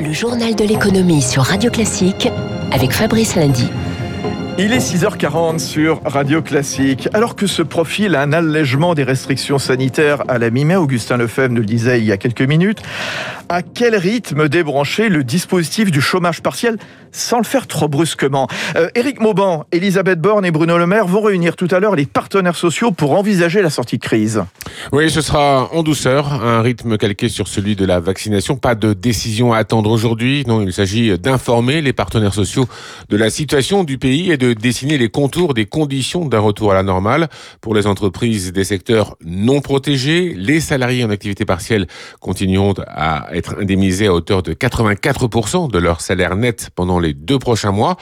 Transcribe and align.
Le 0.00 0.12
journal 0.12 0.54
de 0.54 0.64
l'économie 0.64 1.22
sur 1.22 1.42
Radio 1.42 1.70
Classique 1.70 2.28
avec 2.70 2.92
Fabrice 2.92 3.34
Lundy. 3.34 3.68
Il 4.60 4.72
est 4.72 4.78
6h40 4.78 5.60
sur 5.60 6.00
Radio 6.04 6.42
Classique. 6.42 7.08
Alors 7.12 7.36
que 7.36 7.46
se 7.46 7.62
profile 7.62 8.16
un 8.16 8.32
allègement 8.32 8.96
des 8.96 9.04
restrictions 9.04 9.60
sanitaires 9.60 10.24
à 10.26 10.38
la 10.38 10.50
mi-mai, 10.50 10.74
Augustin 10.74 11.16
Lefebvre 11.16 11.54
nous 11.54 11.60
le 11.60 11.64
disait 11.64 12.00
il 12.00 12.06
y 12.06 12.10
a 12.10 12.16
quelques 12.16 12.42
minutes, 12.42 12.82
à 13.48 13.62
quel 13.62 13.94
rythme 13.94 14.48
débrancher 14.48 15.10
le 15.10 15.22
dispositif 15.22 15.92
du 15.92 16.00
chômage 16.00 16.42
partiel 16.42 16.76
sans 17.12 17.38
le 17.38 17.44
faire 17.44 17.68
trop 17.68 17.86
brusquement? 17.86 18.48
Euh, 18.74 18.88
Mauban, 19.20 19.64
Elisabeth 19.70 20.20
Borne 20.20 20.44
et 20.44 20.50
Bruno 20.50 20.76
Le 20.76 20.88
Maire 20.88 21.06
vont 21.06 21.22
réunir 21.22 21.54
tout 21.54 21.68
à 21.70 21.78
l'heure 21.78 21.94
les 21.94 22.04
partenaires 22.04 22.56
sociaux 22.56 22.90
pour 22.90 23.12
envisager 23.12 23.62
la 23.62 23.70
sortie 23.70 23.98
de 23.98 24.02
crise. 24.02 24.42
Oui, 24.92 25.08
ce 25.08 25.20
sera 25.20 25.72
en 25.72 25.84
douceur, 25.84 26.44
un 26.44 26.62
rythme 26.62 26.98
calqué 26.98 27.28
sur 27.28 27.46
celui 27.46 27.76
de 27.76 27.84
la 27.84 28.00
vaccination. 28.00 28.56
Pas 28.56 28.74
de 28.74 28.92
décision 28.92 29.52
à 29.52 29.58
attendre 29.58 29.90
aujourd'hui. 29.90 30.42
Non, 30.48 30.62
il 30.62 30.72
s'agit 30.72 31.16
d'informer 31.16 31.80
les 31.80 31.92
partenaires 31.92 32.34
sociaux 32.34 32.66
de 33.08 33.16
la 33.16 33.30
situation 33.30 33.84
du 33.84 33.98
pays 33.98 34.30
et 34.32 34.36
de 34.36 34.47
dessiner 34.54 34.98
les 34.98 35.08
contours 35.08 35.54
des 35.54 35.66
conditions 35.66 36.26
d'un 36.26 36.40
retour 36.40 36.72
à 36.72 36.74
la 36.74 36.82
normale. 36.82 37.28
Pour 37.60 37.74
les 37.74 37.86
entreprises 37.86 38.52
des 38.52 38.64
secteurs 38.64 39.16
non 39.24 39.60
protégés, 39.60 40.34
les 40.36 40.60
salariés 40.60 41.04
en 41.04 41.10
activité 41.10 41.44
partielle 41.44 41.86
continueront 42.20 42.74
à 42.86 43.28
être 43.32 43.56
indemnisés 43.60 44.06
à 44.06 44.14
hauteur 44.14 44.42
de 44.42 44.52
84% 44.52 45.70
de 45.70 45.78
leur 45.78 46.00
salaire 46.00 46.36
net 46.36 46.70
pendant 46.74 46.98
les 46.98 47.14
deux 47.14 47.38
prochains 47.38 47.72
mois. 47.72 47.96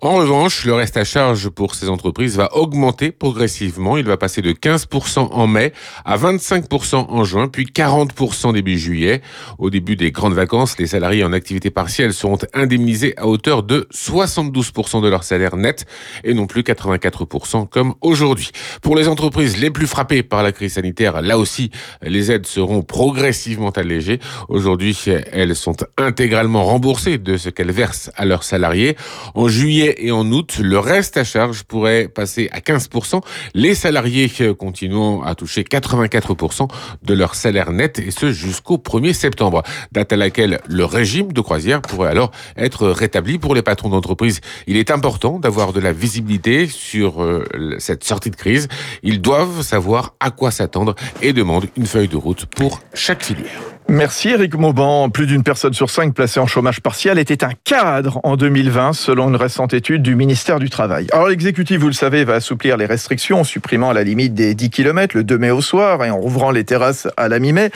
En 0.00 0.14
revanche, 0.14 0.64
le 0.64 0.74
reste 0.74 0.96
à 0.96 1.02
charge 1.02 1.48
pour 1.48 1.74
ces 1.74 1.88
entreprises 1.88 2.36
va 2.36 2.54
augmenter 2.54 3.10
progressivement. 3.10 3.96
Il 3.96 4.04
va 4.04 4.16
passer 4.16 4.42
de 4.42 4.52
15% 4.52 5.18
en 5.32 5.46
mai 5.48 5.72
à 6.04 6.16
25% 6.16 7.06
en 7.08 7.24
juin, 7.24 7.48
puis 7.48 7.64
40% 7.66 8.52
début 8.52 8.78
juillet. 8.78 9.22
Au 9.58 9.70
début 9.70 9.96
des 9.96 10.12
grandes 10.12 10.34
vacances, 10.34 10.78
les 10.78 10.86
salariés 10.86 11.24
en 11.24 11.32
activité 11.32 11.70
partielle 11.70 12.12
seront 12.12 12.38
indemnisés 12.54 13.14
à 13.16 13.26
hauteur 13.26 13.64
de 13.64 13.88
72% 13.92 15.02
de 15.02 15.08
leur 15.08 15.24
salaire 15.24 15.56
net 15.56 15.77
et 16.24 16.34
non 16.34 16.46
plus 16.46 16.62
84% 16.62 17.68
comme 17.68 17.94
aujourd'hui. 18.00 18.50
Pour 18.82 18.96
les 18.96 19.08
entreprises 19.08 19.56
les 19.56 19.70
plus 19.70 19.86
frappées 19.86 20.22
par 20.22 20.42
la 20.42 20.52
crise 20.52 20.74
sanitaire, 20.74 21.22
là 21.22 21.38
aussi, 21.38 21.70
les 22.02 22.30
aides 22.30 22.46
seront 22.46 22.82
progressivement 22.82 23.70
allégées. 23.70 24.20
Aujourd'hui, 24.48 24.96
elles 25.32 25.56
sont 25.56 25.76
intégralement 25.96 26.64
remboursées 26.64 27.18
de 27.18 27.36
ce 27.36 27.50
qu'elles 27.50 27.72
versent 27.72 28.10
à 28.16 28.24
leurs 28.24 28.42
salariés. 28.42 28.96
En 29.34 29.48
juillet, 29.48 29.96
et 29.98 30.12
en 30.12 30.30
août, 30.30 30.58
le 30.60 30.78
reste 30.78 31.16
à 31.16 31.24
charge 31.24 31.64
pourrait 31.64 32.08
passer 32.08 32.48
à 32.52 32.60
15%. 32.60 33.20
Les 33.54 33.74
salariés 33.74 34.30
continuent 34.58 35.22
à 35.24 35.34
toucher 35.34 35.62
84% 35.62 36.68
de 37.02 37.14
leur 37.14 37.34
salaire 37.34 37.72
net 37.72 37.98
et 37.98 38.10
ce 38.10 38.32
jusqu'au 38.32 38.76
1er 38.76 39.12
septembre, 39.12 39.62
date 39.92 40.12
à 40.12 40.16
laquelle 40.16 40.60
le 40.68 40.84
régime 40.84 41.32
de 41.32 41.40
croisière 41.40 41.82
pourrait 41.82 42.10
alors 42.10 42.30
être 42.56 42.88
rétabli 42.88 43.38
pour 43.38 43.54
les 43.54 43.62
patrons 43.62 43.88
d'entreprise. 43.88 44.40
Il 44.66 44.76
est 44.76 44.90
important 44.90 45.38
d'avoir 45.38 45.67
de 45.72 45.80
la 45.80 45.92
visibilité 45.92 46.66
sur 46.66 47.22
euh, 47.22 47.44
cette 47.78 48.04
sortie 48.04 48.30
de 48.30 48.36
crise. 48.36 48.68
Ils 49.02 49.20
doivent 49.20 49.62
savoir 49.62 50.14
à 50.20 50.30
quoi 50.30 50.50
s'attendre 50.50 50.94
et 51.22 51.32
demandent 51.32 51.66
une 51.76 51.86
feuille 51.86 52.08
de 52.08 52.16
route 52.16 52.46
pour 52.46 52.80
chaque 52.94 53.22
filière. 53.22 53.77
Merci 53.90 54.28
Eric 54.28 54.54
Mauban. 54.54 55.08
Plus 55.08 55.24
d'une 55.24 55.42
personne 55.42 55.72
sur 55.72 55.88
cinq 55.88 56.12
placée 56.12 56.38
en 56.40 56.46
chômage 56.46 56.82
partiel 56.82 57.18
était 57.18 57.42
un 57.42 57.52
cadre 57.64 58.20
en 58.22 58.36
2020 58.36 58.92
selon 58.92 59.30
une 59.30 59.36
récente 59.36 59.72
étude 59.72 60.02
du 60.02 60.14
ministère 60.14 60.58
du 60.58 60.68
Travail. 60.68 61.06
Alors 61.10 61.28
l'exécutif, 61.28 61.80
vous 61.80 61.86
le 61.86 61.94
savez, 61.94 62.24
va 62.24 62.34
assouplir 62.34 62.76
les 62.76 62.84
restrictions 62.84 63.40
en 63.40 63.44
supprimant 63.44 63.94
la 63.94 64.04
limite 64.04 64.34
des 64.34 64.54
10 64.54 64.68
km 64.68 65.16
le 65.16 65.24
2 65.24 65.38
mai 65.38 65.50
au 65.50 65.62
soir 65.62 66.04
et 66.04 66.10
en 66.10 66.18
rouvrant 66.18 66.50
les 66.50 66.64
terrasses 66.64 67.08
à 67.16 67.28
la 67.28 67.38
mi-mai. 67.38 67.70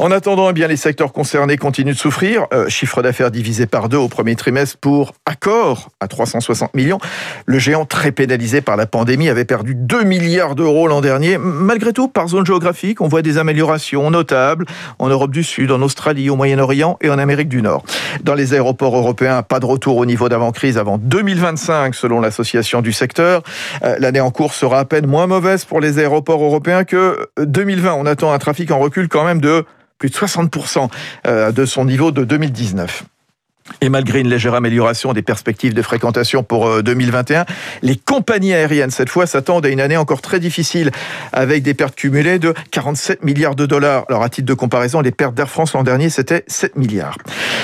En 0.00 0.10
attendant, 0.10 0.50
eh 0.50 0.52
bien, 0.54 0.66
les 0.66 0.76
secteurs 0.76 1.12
concernés 1.12 1.56
continuent 1.56 1.92
de 1.92 1.98
souffrir. 1.98 2.48
Euh, 2.52 2.68
chiffre 2.68 3.00
d'affaires 3.00 3.30
divisé 3.30 3.66
par 3.66 3.88
deux 3.88 3.96
au 3.96 4.08
premier 4.08 4.34
trimestre 4.34 4.78
pour 4.78 5.12
Accor 5.24 5.90
à 6.00 6.08
360 6.08 6.74
millions. 6.74 6.98
Le 7.46 7.60
géant 7.60 7.84
très 7.84 8.10
pénalisé 8.10 8.60
par 8.60 8.76
la 8.76 8.86
pandémie 8.86 9.28
avait 9.28 9.44
perdu 9.44 9.76
2 9.76 10.02
milliards 10.02 10.56
d'euros 10.56 10.88
l'an 10.88 11.00
dernier. 11.00 11.38
Malgré 11.38 11.92
tout, 11.92 12.08
par 12.08 12.26
zone 12.26 12.44
géographique, 12.44 13.00
on 13.00 13.06
voit 13.06 13.22
des 13.22 13.38
améliorations 13.38 14.10
notables 14.10 14.66
en 14.98 15.08
Europe 15.08 15.30
du 15.30 15.43
Sud, 15.44 15.70
en 15.70 15.80
Australie, 15.82 16.30
au 16.30 16.36
Moyen-Orient 16.36 16.98
et 17.00 17.10
en 17.10 17.18
Amérique 17.18 17.48
du 17.48 17.62
Nord. 17.62 17.84
Dans 18.22 18.34
les 18.34 18.54
aéroports 18.54 18.96
européens, 18.96 19.42
pas 19.42 19.60
de 19.60 19.66
retour 19.66 19.96
au 19.96 20.06
niveau 20.06 20.28
d'avant-crise 20.28 20.78
avant 20.78 20.98
2025 20.98 21.94
selon 21.94 22.20
l'association 22.20 22.82
du 22.82 22.92
secteur. 22.92 23.42
Euh, 23.84 23.96
l'année 23.98 24.20
en 24.20 24.30
cours 24.30 24.54
sera 24.54 24.80
à 24.80 24.84
peine 24.84 25.06
moins 25.06 25.26
mauvaise 25.26 25.64
pour 25.64 25.80
les 25.80 25.98
aéroports 25.98 26.42
européens 26.42 26.84
que 26.84 27.28
2020. 27.38 27.94
On 27.94 28.06
attend 28.06 28.32
un 28.32 28.38
trafic 28.38 28.70
en 28.70 28.78
recul 28.78 29.08
quand 29.08 29.24
même 29.24 29.40
de 29.40 29.64
plus 29.98 30.10
de 30.10 30.14
60% 30.14 30.88
euh, 31.26 31.52
de 31.52 31.64
son 31.64 31.84
niveau 31.84 32.10
de 32.10 32.24
2019. 32.24 33.04
Et 33.80 33.88
malgré 33.88 34.20
une 34.20 34.28
légère 34.28 34.54
amélioration 34.54 35.14
des 35.14 35.22
perspectives 35.22 35.72
de 35.72 35.80
fréquentation 35.80 36.42
pour 36.42 36.82
2021, 36.82 37.40
euh, 37.40 37.44
les 37.80 37.96
compagnies 37.96 38.52
aériennes, 38.52 38.90
cette 38.90 39.08
fois, 39.08 39.26
s'attendent 39.26 39.64
à 39.64 39.70
une 39.70 39.80
année 39.80 39.96
encore 39.96 40.20
très 40.20 40.38
difficile, 40.38 40.90
avec 41.32 41.62
des 41.62 41.72
pertes 41.72 41.94
cumulées 41.94 42.38
de 42.38 42.52
47 42.70 43.24
milliards 43.24 43.54
de 43.54 43.64
dollars. 43.64 44.04
Alors, 44.08 44.22
à 44.22 44.28
titre 44.28 44.46
de 44.46 44.54
comparaison, 44.54 45.00
les 45.00 45.12
pertes 45.12 45.34
d'Air 45.34 45.48
France 45.48 45.72
l'an 45.72 45.82
dernier, 45.82 46.10
c'était 46.10 46.44
7 46.46 46.76
milliards. 46.76 47.16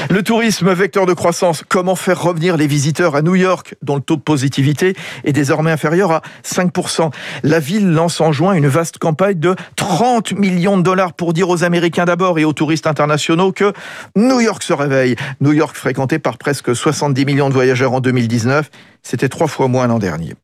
Le 0.08 0.22
tourisme, 0.22 0.72
vecteur 0.72 1.04
de 1.04 1.12
croissance. 1.12 1.64
Comment 1.68 1.96
faire 1.96 2.22
revenir 2.22 2.56
les 2.56 2.66
visiteurs 2.66 3.14
à 3.14 3.20
New 3.20 3.34
York, 3.34 3.74
dont 3.82 3.96
le 3.96 4.00
taux 4.00 4.16
de 4.16 4.22
positivité 4.22 4.94
est 5.24 5.32
désormais 5.32 5.70
inférieur 5.70 6.12
à 6.12 6.22
5% 6.44 7.12
La 7.42 7.60
ville 7.60 7.90
lance 7.90 8.20
en 8.22 8.32
juin 8.32 8.54
une 8.54 8.68
vaste 8.68 8.96
campagne 8.96 9.38
de 9.38 9.54
30 9.76 10.32
millions 10.32 10.78
de 10.78 10.82
dollars 10.82 11.12
pour 11.12 11.34
dire 11.34 11.50
aux 11.50 11.62
Américains 11.62 12.06
d'abord 12.06 12.38
et 12.38 12.46
aux 12.46 12.54
touristes 12.54 12.86
internationaux 12.86 13.52
que 13.52 13.74
New 14.16 14.40
York 14.40 14.62
se 14.62 14.72
réveille. 14.72 15.16
New 15.40 15.52
York 15.52 15.76
fréquenté 15.90 16.20
par 16.20 16.38
presque 16.38 16.76
70 16.76 17.24
millions 17.24 17.48
de 17.48 17.54
voyageurs 17.54 17.92
en 17.92 17.98
2019. 17.98 18.70
C'était 19.02 19.28
trois 19.28 19.48
fois 19.48 19.66
moins 19.66 19.88
l'an 19.88 19.98
dernier. 19.98 20.34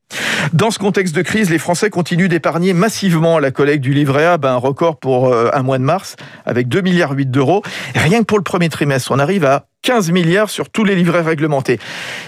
Dans 0.52 0.72
ce 0.72 0.80
contexte 0.80 1.14
de 1.14 1.22
crise, 1.22 1.50
les 1.50 1.58
Français 1.58 1.88
continuent 1.88 2.26
d'épargner 2.26 2.72
massivement 2.72 3.38
la 3.38 3.52
collecte 3.52 3.80
du 3.80 3.94
livret 3.94 4.24
A, 4.24 4.38
ben 4.38 4.54
un 4.54 4.56
record 4.56 4.98
pour 4.98 5.28
euh, 5.28 5.50
un 5.52 5.62
mois 5.62 5.78
de 5.78 5.84
mars, 5.84 6.16
avec 6.46 6.66
2 6.66 6.80
milliards 6.80 7.12
8 7.12 7.30
d'euros. 7.30 7.62
Rien 7.94 8.20
que 8.20 8.24
pour 8.24 8.38
le 8.38 8.42
premier 8.42 8.68
trimestre, 8.68 9.12
on 9.12 9.20
arrive 9.20 9.44
à 9.44 9.66
15 9.82 10.10
milliards 10.10 10.50
sur 10.50 10.68
tous 10.68 10.82
les 10.82 10.96
livrets 10.96 11.22
réglementés. 11.22 11.78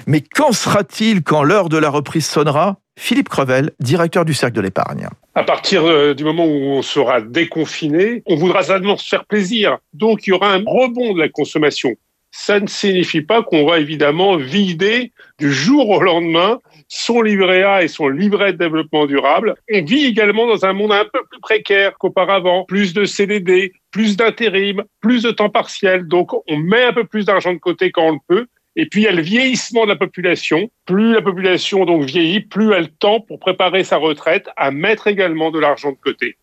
Mais 0.07 0.21
qu'en 0.21 0.53
sera-t-il 0.53 1.25
quand 1.25 1.43
l'heure 1.43 1.69
de 1.69 1.77
la 1.77 1.91
reprise 1.91 2.25
sonnera? 2.25 2.77
Philippe 2.97 3.31
Crevel, 3.31 3.73
directeur 3.81 4.25
du 4.25 4.35
Cercle 4.35 4.55
de 4.55 4.61
l'épargne. 4.61 5.09
À 5.35 5.43
partir 5.43 5.85
euh, 5.85 6.15
du 6.15 6.23
moment 6.23 6.45
où 6.45 6.77
on 6.77 6.83
sera 6.83 7.21
déconfiné, 7.21 8.23
on 8.27 8.37
voudra 8.37 8.63
seulement 8.63 8.97
se 8.97 9.09
faire 9.09 9.25
plaisir. 9.25 9.79
Donc 9.93 10.29
il 10.29 10.31
y 10.31 10.33
aura 10.33 10.53
un 10.53 10.63
rebond 10.65 11.15
de 11.15 11.19
la 11.19 11.29
consommation 11.29 11.97
ça 12.31 12.61
ne 12.61 12.67
signifie 12.67 13.23
pas 13.23 13.43
qu'on 13.43 13.67
va 13.67 13.79
évidemment 13.79 14.37
vider 14.37 15.13
du 15.39 15.53
jour 15.53 15.89
au 15.89 16.03
lendemain 16.03 16.61
son 16.89 17.21
livret 17.21 17.63
A 17.63 17.83
et 17.83 17.89
son 17.89 18.09
livret 18.09 18.53
de 18.53 18.59
développement 18.59 19.07
durable. 19.07 19.55
On 19.73 19.83
vit 19.85 20.07
également 20.07 20.47
dans 20.47 20.65
un 20.65 20.73
monde 20.73 20.93
un 20.93 21.05
peu 21.05 21.21
plus 21.31 21.41
précaire 21.41 21.97
qu'auparavant. 21.99 22.65
Plus 22.65 22.95
de 22.95 23.05
CDD, 23.05 23.73
plus 23.91 24.17
d'intérim, 24.17 24.83
plus 25.01 25.23
de 25.23 25.31
temps 25.31 25.51
partiel. 25.51 26.09
Donc, 26.09 26.33
on 26.51 26.57
met 26.57 26.85
un 26.85 26.93
peu 26.93 27.05
plus 27.05 27.27
d'argent 27.27 27.53
de 27.53 27.59
côté 27.59 27.91
quand 27.91 28.09
on 28.09 28.13
le 28.13 28.19
peut. 28.27 28.47
Et 28.77 28.87
puis, 28.87 29.03
il 29.03 29.05
y 29.05 29.09
a 29.09 29.13
le 29.13 29.23
vieillissement 29.23 29.85
de 29.85 29.91
la 29.91 29.97
population. 29.97 30.71
Plus 30.87 31.15
la 31.15 31.23
population 31.23 31.85
donc 31.85 32.05
vieillit, 32.05 32.41
plus 32.41 32.73
elle 32.73 32.91
tend 32.91 33.21
pour 33.21 33.39
préparer 33.39 33.85
sa 33.85 33.97
retraite 33.97 34.49
à 34.57 34.71
mettre 34.71 35.09
également 35.09 35.51
de 35.51 35.59
l'argent 35.59 35.91
de 35.91 35.99
côté. 36.03 36.37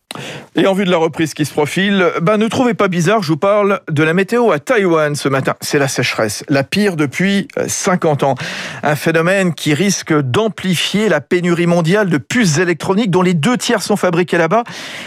Et 0.56 0.68
en 0.68 0.74
vue 0.74 0.86
de 0.86 0.92
la 0.92 0.98
reprise 0.98 1.34
qui 1.34 1.46
se 1.46 1.52
profile, 1.52 2.12
ben 2.22 2.38
ne 2.38 2.48
trouvez 2.48 2.74
pas 2.74 2.88
bizarre, 2.88 3.22
je 3.22 3.30
vous 3.30 3.38
parle 3.38 3.82
de 3.90 4.04
la 4.04 4.14
météo 4.14 4.52
à 4.52 4.60
Taïwan 4.60 5.16
ce 5.16 5.30
matin. 5.30 5.56
C'est 5.62 5.80
la 5.80 5.88
sécheresse, 5.88 6.44
la 6.50 6.64
pire 6.64 6.96
depuis 6.96 7.48
50 7.68 8.24
euh, 8.24 8.26
ans. 8.28 8.36
Un 8.84 8.96
phénomène 8.96 9.54
qui 9.54 9.74
risque 9.74 10.14
d'amplifier 10.14 11.10
la 11.10 11.22
pénurie 11.22 11.68
mondiale 11.68 12.10
de 12.10 12.18
puces 12.18 12.58
électroniques 12.58 13.12
dont 13.12 13.22
les 13.22 13.34
deux 13.34 13.58
tiers 13.58 13.82
sont 13.82 13.98
fabriqués 13.98 14.38
là-bas. 14.38 14.64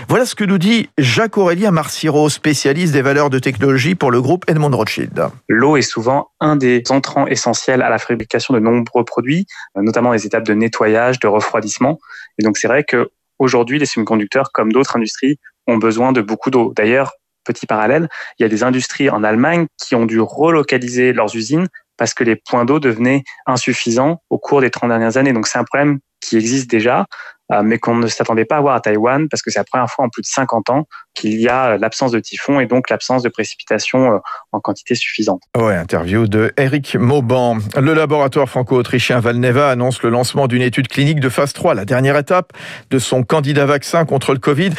Voilà 0.09 0.27
ce 0.27 0.35
que 0.35 0.45
nous 0.45 0.59
dit 0.59 0.89
Jacques-Aurélien 0.99 1.71
Marciro, 1.71 2.29
spécialiste 2.29 2.93
des 2.93 3.03
valeurs 3.03 3.31
de 3.31 3.39
technologie 3.39 3.95
pour 3.95 4.11
le 4.11 4.21
groupe 4.21 4.45
Edmond 4.49 4.77
Rothschild. 4.77 5.29
L'eau 5.49 5.77
est 5.77 5.83
souvent 5.83 6.31
un 6.41 6.57
des 6.57 6.83
entrants 6.91 7.27
essentiels 7.27 7.83
à 7.83 7.91
la 7.91 7.99
fabrication 7.99 8.55
de 8.55 8.61
nombreux 8.61 9.05
produits, 9.05 9.47
euh, 9.77 9.83
notamment 9.83 10.13
les 10.13 10.27
étapes 10.27 10.45
de 10.45 10.55
nettoyage, 10.55 11.19
de 11.21 11.27
refroidissement. 11.27 11.99
Et 12.39 12.45
donc 12.45 12.59
c'est 12.59 12.69
vrai 12.69 12.85
que 12.85 13.11
aujourd'hui, 13.39 13.79
les 13.79 13.87
semi-conducteurs, 13.87 14.51
comme 14.53 14.73
d'autres 14.73 14.97
industries, 14.97 15.39
ont 15.67 15.77
besoin 15.77 16.13
de 16.13 16.21
beaucoup 16.21 16.51
d'eau. 16.51 16.73
D'ailleurs, 16.75 17.13
petit 17.45 17.67
parallèle, 17.67 18.09
il 18.39 18.43
y 18.43 18.47
a 18.47 18.49
des 18.49 18.63
industries 18.63 19.11
en 19.11 19.25
Allemagne 19.25 19.67
qui 19.79 19.95
ont 19.95 20.07
dû 20.07 20.21
relocaliser 20.21 21.13
leurs 21.13 21.35
usines 21.35 21.69
parce 21.97 22.15
que 22.15 22.25
les 22.25 22.37
points 22.37 22.65
d'eau 22.65 22.79
devenaient 22.79 23.25
insuffisants 23.47 24.23
au 24.31 24.39
cours 24.39 24.61
des 24.61 24.71
30 24.71 24.91
dernières 24.91 25.17
années. 25.17 25.33
Donc 25.33 25.47
c'est 25.47 25.59
un 25.59 25.65
problème 25.65 25.99
qui 26.21 26.37
existe 26.37 26.71
déjà, 26.71 27.07
euh, 27.53 27.63
mais 27.63 27.79
qu'on 27.79 27.97
ne 27.97 28.07
s'attendait 28.07 28.45
pas 28.45 28.59
à 28.59 28.61
voir 28.61 28.75
à 28.75 28.81
Taïwan 28.81 29.29
parce 29.29 29.43
que 29.43 29.51
c'est 29.51 29.59
la 29.59 29.65
première 29.65 29.91
fois 29.91 30.05
en 30.05 30.09
plus 30.09 30.23
de 30.23 30.27
50 30.27 30.71
ans 30.71 30.87
qu'il 31.19 31.41
y 31.41 31.49
a 31.49 31.77
l'absence 31.77 32.13
de 32.13 32.21
typhon 32.21 32.61
et 32.61 32.67
donc 32.67 32.91
l'absence 32.91 33.23
de 33.23 33.29
précipitations 33.29 34.21
en 34.53 34.61
quantité 34.61 34.95
suffisante. 34.95 35.43
Ouais, 35.57 35.75
interview 35.75 36.27
de 36.27 36.53
Eric 36.57 36.97
Mauban. 36.97 37.59
Le 37.77 37.93
laboratoire 37.95 38.49
franco-autrichien 38.49 39.19
Valneva 39.19 39.71
annonce 39.71 40.03
le 40.03 40.11
lancement 40.11 40.47
d'une 40.47 40.63
étude 40.63 40.89
clinique 40.89 41.21
de 41.21 41.29
phase 41.29 41.53
3, 41.53 41.75
la 41.75 41.85
dernière 41.85 42.17
étape 42.17 42.53
de 42.91 42.99
son 42.99 43.23
candidat 43.23 43.67
vaccin 43.67 44.05
contre 44.05 44.33
le 44.33 44.39
Covid. 44.39 44.71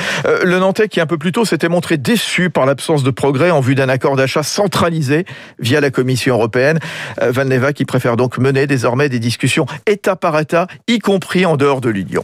le 0.44 0.59
Nantais 0.59 0.88
qui 0.88 1.01
un 1.01 1.06
peu 1.06 1.18
plus 1.18 1.31
tôt 1.31 1.45
s'était 1.45 1.69
montré 1.69 1.97
déçu 1.97 2.50
par 2.50 2.65
l'absence 2.65 3.03
de 3.03 3.12
progrès 3.12 3.51
en 3.51 3.59
vue 3.59 3.75
d'un 3.75 3.89
accord 3.89 4.15
d'achat 4.15 4.44
centralisé 4.44 5.25
via 5.59 5.81
la 5.81 5.92
Commission 5.92 6.35
européenne. 6.35 6.80
Valneva 7.21 7.74
qui 7.74 7.85
préfère 7.85 8.15
donc 8.15 8.38
mener 8.38 8.68
désormais 8.68 9.09
des 9.09 9.19
discussions 9.19 9.65
État 9.85 10.15
par 10.15 10.39
État, 10.39 10.68
y 10.88 11.00
compris 11.00 11.45
en 11.45 11.57
dehors 11.57 11.81
de 11.81 11.89
l'Union. 11.89 12.24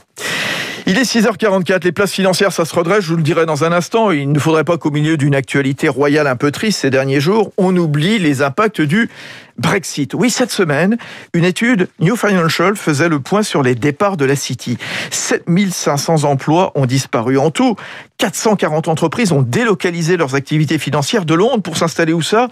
Il 0.88 1.00
est 1.00 1.02
6h44, 1.02 1.84
les 1.84 1.92
places 1.92 2.12
financières, 2.12 2.52
ça 2.52 2.64
se 2.64 2.76
redresse, 2.76 3.04
je 3.04 3.10
vous 3.10 3.16
le 3.16 3.24
dirai 3.24 3.48
dans 3.48 3.64
un 3.64 3.72
instant. 3.72 4.12
Il 4.12 4.32
ne 4.32 4.38
faudrait 4.38 4.64
pas 4.64 4.78
qu'au 4.78 4.92
milieu 4.92 5.18
d'une 5.18 5.34
actualité 5.34 5.90
royale 5.90 6.28
un 6.28 6.36
peu 6.36 6.52
triste 6.52 6.82
ces 6.82 6.92
derniers 6.92 7.20
jours, 7.20 7.52
on 7.58 7.76
oublie 7.76 8.20
les 8.20 8.44
impacts 8.44 8.82
du 8.82 9.10
Brexit. 9.58 10.14
Oui, 10.14 10.30
cette 10.30 10.52
semaine, 10.52 10.98
une 11.34 11.44
étude 11.44 11.90
New 12.00 12.16
Financial 12.16 12.76
faisait 12.76 13.10
le 13.10 13.20
point 13.20 13.42
sur 13.42 13.64
les 13.64 13.74
départs 13.74 14.16
de 14.16 14.26
la 14.26 14.36
City. 14.36 14.78
7500 15.10 16.24
emplois 16.24 16.72
ont 16.76 16.86
disparu 16.86 17.40
en 17.40 17.50
tout. 17.50 17.76
440 18.20 18.88
entreprises 18.88 19.32
ont 19.32 19.42
délocalisé 19.42 20.18
leurs 20.18 20.36
activités 20.36 20.78
financières 20.78 21.26
de 21.26 21.34
Londres 21.34 21.64
pour 21.64 21.78
s'installer 21.78 22.14
où 22.14 22.22
ça? 22.22 22.48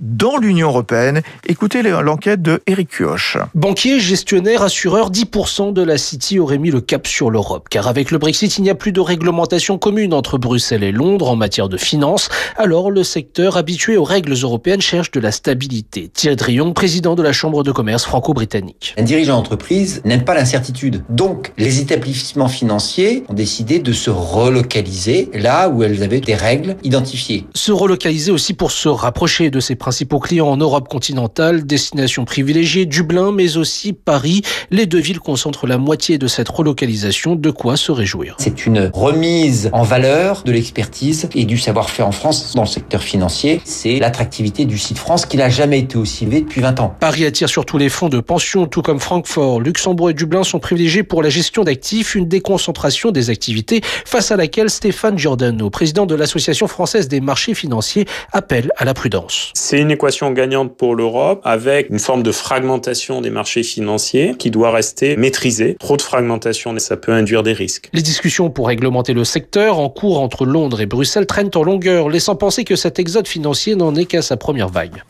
Dans 0.00 0.36
l'Union 0.36 0.68
européenne. 0.68 1.22
Écoutez 1.46 1.82
l'enquête 1.82 2.40
de 2.42 2.60
Eric 2.66 2.88
Kioch. 2.90 3.36
Banquier, 3.54 3.98
gestionnaire, 4.00 4.62
assureur, 4.62 5.10
10% 5.10 5.72
de 5.72 5.82
la 5.82 5.98
City 5.98 6.38
aurait 6.38 6.58
mis 6.58 6.70
le 6.70 6.80
cap 6.80 7.06
sur 7.06 7.30
l'Europe. 7.30 7.68
Car 7.68 7.88
avec 7.88 8.10
le 8.10 8.18
Brexit, 8.18 8.58
il 8.58 8.62
n'y 8.62 8.70
a 8.70 8.74
plus 8.74 8.92
de 8.92 9.00
réglementation 9.00 9.78
commune 9.78 10.14
entre 10.14 10.38
Bruxelles 10.38 10.84
et 10.84 10.92
Londres 10.92 11.30
en 11.30 11.36
matière 11.36 11.68
de 11.68 11.76
finances. 11.76 12.28
Alors 12.56 12.90
le 12.90 13.02
secteur 13.02 13.56
habitué 13.56 13.96
aux 13.96 14.04
règles 14.04 14.34
européennes 14.34 14.80
cherche 14.80 15.10
de 15.10 15.20
la 15.20 15.32
stabilité. 15.32 16.08
Thierry 16.08 16.36
Drion, 16.36 16.72
président 16.72 17.14
de 17.14 17.22
la 17.22 17.32
Chambre 17.32 17.62
de 17.62 17.72
commerce 17.72 18.04
franco-britannique. 18.04 18.94
Un 18.98 19.02
dirigeant 19.02 19.36
d'entreprise 19.36 20.02
n'aime 20.04 20.24
pas 20.24 20.34
l'incertitude. 20.34 21.02
Donc 21.08 21.52
les 21.58 21.80
établissements 21.80 22.48
financiers 22.48 23.24
ont 23.28 23.34
décidé 23.34 23.78
de 23.78 23.92
se 23.92 24.10
relocaliser 24.10 25.30
là 25.34 25.68
où 25.68 25.82
elles 25.82 26.02
avaient 26.02 26.20
des 26.20 26.34
règles 26.34 26.76
identifiées. 26.84 27.46
Se 27.54 27.72
relocaliser 27.72 28.30
aussi 28.30 28.54
pour 28.54 28.70
se 28.70 28.88
rapprocher 28.88 29.50
de 29.50 29.60
ces 29.60 29.74
principaux 29.88 30.18
clients 30.18 30.48
en 30.48 30.58
Europe 30.58 30.86
continentale, 30.86 31.64
destination 31.64 32.26
privilégiée, 32.26 32.84
Dublin, 32.84 33.32
mais 33.32 33.56
aussi 33.56 33.94
Paris. 33.94 34.42
Les 34.70 34.84
deux 34.84 34.98
villes 34.98 35.18
concentrent 35.18 35.66
la 35.66 35.78
moitié 35.78 36.18
de 36.18 36.26
cette 36.26 36.50
relocalisation, 36.50 37.36
de 37.36 37.50
quoi 37.50 37.78
se 37.78 37.90
réjouir. 37.90 38.36
C'est 38.38 38.66
une 38.66 38.90
remise 38.92 39.70
en 39.72 39.84
valeur 39.84 40.42
de 40.44 40.52
l'expertise 40.52 41.26
et 41.34 41.46
du 41.46 41.56
savoir-faire 41.56 42.06
en 42.06 42.12
France 42.12 42.54
dans 42.54 42.64
le 42.64 42.68
secteur 42.68 43.02
financier. 43.02 43.62
C'est 43.64 43.98
l'attractivité 43.98 44.66
du 44.66 44.76
site 44.76 44.98
France 44.98 45.24
qui 45.24 45.38
n'a 45.38 45.48
jamais 45.48 45.78
été 45.78 45.96
aussi 45.96 46.24
élevé 46.24 46.42
depuis 46.42 46.60
20 46.60 46.80
ans. 46.80 46.94
Paris 47.00 47.24
attire 47.24 47.48
surtout 47.48 47.78
les 47.78 47.88
fonds 47.88 48.10
de 48.10 48.20
pension, 48.20 48.66
tout 48.66 48.82
comme 48.82 49.00
Francfort. 49.00 49.58
Luxembourg 49.62 50.10
et 50.10 50.14
Dublin 50.14 50.44
sont 50.44 50.58
privilégiés 50.58 51.02
pour 51.02 51.22
la 51.22 51.30
gestion 51.30 51.64
d'actifs, 51.64 52.14
une 52.14 52.28
déconcentration 52.28 53.10
des 53.10 53.30
activités 53.30 53.80
face 54.04 54.32
à 54.32 54.36
laquelle 54.36 54.68
Stéphane 54.68 55.16
Giordano, 55.16 55.70
président 55.70 56.04
de 56.04 56.14
l'Association 56.14 56.66
française 56.66 57.08
des 57.08 57.22
marchés 57.22 57.54
financiers, 57.54 58.04
appelle 58.34 58.70
à 58.76 58.84
la 58.84 58.92
prudence. 58.92 59.50
C'est 59.54 59.77
une 59.80 59.90
équation 59.90 60.30
gagnante 60.32 60.76
pour 60.76 60.94
l'Europe 60.94 61.40
avec 61.44 61.90
une 61.90 61.98
forme 61.98 62.22
de 62.22 62.32
fragmentation 62.32 63.20
des 63.20 63.30
marchés 63.30 63.62
financiers 63.62 64.34
qui 64.38 64.50
doit 64.50 64.70
rester 64.70 65.16
maîtrisée. 65.16 65.76
Trop 65.78 65.96
de 65.96 66.02
fragmentation, 66.02 66.76
ça 66.78 66.96
peut 66.96 67.12
induire 67.12 67.42
des 67.42 67.52
risques. 67.52 67.88
Les 67.92 68.02
discussions 68.02 68.50
pour 68.50 68.68
réglementer 68.68 69.12
le 69.12 69.24
secteur 69.24 69.78
en 69.78 69.88
cours 69.88 70.20
entre 70.20 70.44
Londres 70.44 70.80
et 70.80 70.86
Bruxelles 70.86 71.26
traînent 71.26 71.50
en 71.54 71.62
longueur, 71.62 72.08
laissant 72.08 72.36
penser 72.36 72.64
que 72.64 72.76
cet 72.76 72.98
exode 72.98 73.26
financier 73.26 73.74
n'en 73.74 73.94
est 73.94 74.04
qu'à 74.04 74.22
sa 74.22 74.36
première 74.36 74.68
vague. 74.68 75.02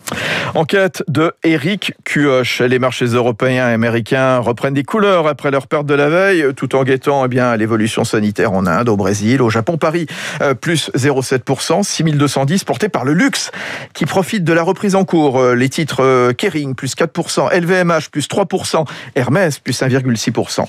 Enquête 0.55 1.03
de 1.09 1.33
Eric 1.45 1.93
Cuoche. 2.05 2.63
Les 2.63 2.79
marchés 2.79 3.07
européens 3.07 3.71
et 3.71 3.75
américains 3.75 4.39
reprennent 4.39 4.75
des 4.75 4.85
couleurs 4.85 5.27
après 5.27 5.51
leur 5.51 5.67
perte 5.67 5.87
de 5.87 5.95
la 5.95 6.09
veille, 6.09 6.55
tout 6.57 6.75
en 6.75 6.85
guettant 6.85 7.25
eh 7.25 7.29
bien 7.29 7.57
l'évolution 7.57 8.05
sanitaire 8.05 8.53
en 8.53 8.67
Inde, 8.67 8.89
au 8.89 8.97
Brésil, 8.97 9.43
au 9.43 9.51
Japon. 9.51 9.77
Paris, 9.77 10.07
euh, 10.43 10.55
plus 10.55 10.91
0,7%, 10.95 11.83
6210, 11.83 12.65
porté 12.65 12.89
par 12.89 13.05
le 13.05 13.13
luxe, 13.13 13.51
qui 13.95 14.07
profite 14.07 14.45
de 14.45 14.53
la 14.53 14.58
reprise 14.63 14.95
en 14.95 15.05
cours. 15.05 15.41
Euh, 15.41 15.55
les 15.55 15.69
titres 15.69 16.03
euh, 16.03 16.33
Kering, 16.33 16.75
plus 16.75 16.95
4%, 16.95 17.53
LVMH, 17.53 18.11
plus 18.11 18.29
3%, 18.29 18.87
Hermès, 19.15 19.59
plus 19.59 19.81
1,6%. 19.81 20.65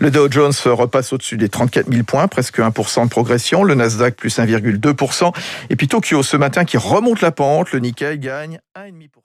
Le 0.00 0.10
Dow 0.10 0.30
Jones 0.30 0.52
repasse 0.66 1.12
au-dessus 1.12 1.36
des 1.36 1.48
34 1.48 1.90
000 1.90 2.04
points, 2.04 2.28
presque 2.28 2.58
1% 2.58 3.04
de 3.04 3.08
progression. 3.08 3.64
Le 3.64 3.74
Nasdaq, 3.74 4.16
plus 4.16 4.38
1,2%. 4.38 5.32
Et 5.70 5.76
puis 5.76 5.88
Tokyo, 5.88 6.22
ce 6.22 6.36
matin, 6.36 6.64
qui 6.64 6.76
remonte 6.76 7.20
la 7.20 7.32
pente. 7.32 7.72
Le 7.72 7.80
Nikkei 7.80 8.18
gagne 8.18 8.58
1,5%. 8.76 9.23